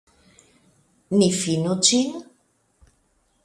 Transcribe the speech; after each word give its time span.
Ni 1.21 1.29
finu 1.41 1.77
ĝin? 1.91 2.19